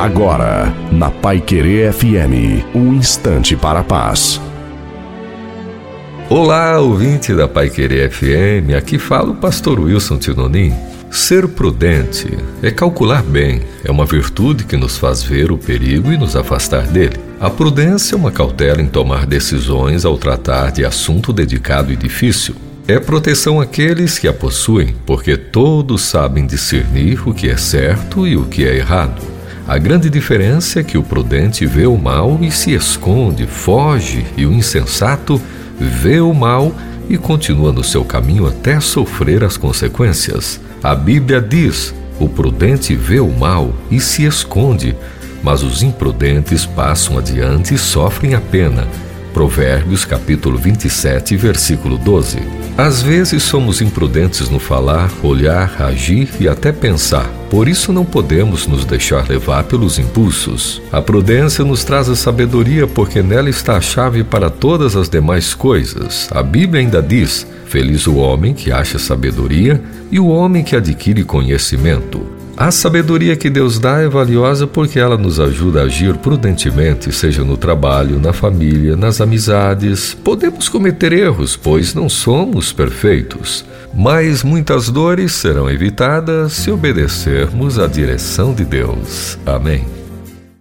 Agora, 0.00 0.74
na 0.90 1.10
Pai 1.10 1.42
Querer 1.42 1.92
FM, 1.92 2.64
um 2.74 2.94
instante 2.94 3.54
para 3.54 3.80
a 3.80 3.84
paz. 3.84 4.40
Olá, 6.26 6.80
ouvinte 6.80 7.34
da 7.34 7.46
Pai 7.46 7.68
Querer 7.68 8.10
FM, 8.10 8.74
aqui 8.78 8.98
fala 8.98 9.32
o 9.32 9.34
pastor 9.34 9.78
Wilson 9.78 10.16
Tinonim. 10.16 10.72
Ser 11.10 11.46
prudente 11.48 12.34
é 12.62 12.70
calcular 12.70 13.22
bem, 13.22 13.60
é 13.84 13.90
uma 13.90 14.06
virtude 14.06 14.64
que 14.64 14.74
nos 14.74 14.96
faz 14.96 15.22
ver 15.22 15.52
o 15.52 15.58
perigo 15.58 16.10
e 16.10 16.16
nos 16.16 16.34
afastar 16.34 16.86
dele. 16.86 17.20
A 17.38 17.50
prudência 17.50 18.14
é 18.14 18.18
uma 18.18 18.32
cautela 18.32 18.80
em 18.80 18.88
tomar 18.88 19.26
decisões 19.26 20.06
ao 20.06 20.16
tratar 20.16 20.72
de 20.72 20.82
assunto 20.82 21.30
dedicado 21.30 21.92
e 21.92 21.96
difícil. 21.96 22.54
É 22.88 22.98
proteção 22.98 23.60
àqueles 23.60 24.18
que 24.18 24.26
a 24.26 24.32
possuem, 24.32 24.94
porque 25.04 25.36
todos 25.36 26.00
sabem 26.00 26.46
discernir 26.46 27.28
o 27.28 27.34
que 27.34 27.50
é 27.50 27.56
certo 27.58 28.26
e 28.26 28.34
o 28.34 28.46
que 28.46 28.64
é 28.64 28.78
errado. 28.78 29.39
A 29.70 29.78
grande 29.78 30.10
diferença 30.10 30.80
é 30.80 30.82
que 30.82 30.98
o 30.98 31.02
prudente 31.04 31.64
vê 31.64 31.86
o 31.86 31.96
mal 31.96 32.40
e 32.42 32.50
se 32.50 32.72
esconde, 32.72 33.46
foge, 33.46 34.26
e 34.36 34.44
o 34.44 34.52
insensato 34.52 35.40
vê 35.78 36.18
o 36.20 36.34
mal 36.34 36.74
e 37.08 37.16
continua 37.16 37.70
no 37.70 37.84
seu 37.84 38.04
caminho 38.04 38.48
até 38.48 38.80
sofrer 38.80 39.44
as 39.44 39.56
consequências. 39.56 40.60
A 40.82 40.92
Bíblia 40.92 41.40
diz: 41.40 41.94
o 42.18 42.28
prudente 42.28 42.96
vê 42.96 43.20
o 43.20 43.30
mal 43.30 43.72
e 43.92 44.00
se 44.00 44.24
esconde, 44.24 44.96
mas 45.40 45.62
os 45.62 45.84
imprudentes 45.84 46.66
passam 46.66 47.16
adiante 47.16 47.74
e 47.74 47.78
sofrem 47.78 48.34
a 48.34 48.40
pena. 48.40 48.88
Provérbios 49.32 50.04
capítulo 50.04 50.58
27, 50.58 51.36
versículo 51.36 51.96
12. 51.96 52.59
Às 52.80 53.02
vezes 53.02 53.42
somos 53.42 53.82
imprudentes 53.82 54.48
no 54.48 54.58
falar, 54.58 55.12
olhar, 55.22 55.82
agir 55.82 56.30
e 56.40 56.48
até 56.48 56.72
pensar. 56.72 57.28
Por 57.50 57.68
isso 57.68 57.92
não 57.92 58.06
podemos 58.06 58.66
nos 58.66 58.86
deixar 58.86 59.28
levar 59.28 59.64
pelos 59.64 59.98
impulsos. 59.98 60.80
A 60.90 61.02
prudência 61.02 61.62
nos 61.62 61.84
traz 61.84 62.08
a 62.08 62.16
sabedoria 62.16 62.86
porque 62.86 63.22
nela 63.22 63.50
está 63.50 63.76
a 63.76 63.82
chave 63.82 64.24
para 64.24 64.48
todas 64.48 64.96
as 64.96 65.10
demais 65.10 65.52
coisas. 65.52 66.26
A 66.30 66.42
Bíblia 66.42 66.80
ainda 66.80 67.02
diz: 67.02 67.46
Feliz 67.66 68.06
o 68.06 68.16
homem 68.16 68.54
que 68.54 68.72
acha 68.72 68.98
sabedoria 68.98 69.78
e 70.10 70.18
o 70.18 70.28
homem 70.28 70.64
que 70.64 70.74
adquire 70.74 71.22
conhecimento. 71.22 72.39
A 72.60 72.70
sabedoria 72.70 73.36
que 73.36 73.48
Deus 73.48 73.78
dá 73.78 74.00
é 74.00 74.06
valiosa 74.06 74.66
porque 74.66 74.98
ela 74.98 75.16
nos 75.16 75.40
ajuda 75.40 75.80
a 75.80 75.84
agir 75.84 76.18
prudentemente, 76.18 77.10
seja 77.10 77.42
no 77.42 77.56
trabalho, 77.56 78.20
na 78.20 78.34
família, 78.34 78.94
nas 78.94 79.18
amizades. 79.18 80.12
Podemos 80.12 80.68
cometer 80.68 81.10
erros, 81.10 81.56
pois 81.56 81.94
não 81.94 82.06
somos 82.06 82.70
perfeitos, 82.70 83.64
mas 83.94 84.44
muitas 84.44 84.90
dores 84.90 85.32
serão 85.32 85.70
evitadas 85.70 86.52
se 86.52 86.70
obedecermos 86.70 87.78
à 87.78 87.86
direção 87.86 88.52
de 88.52 88.66
Deus. 88.66 89.38
Amém. 89.46 89.99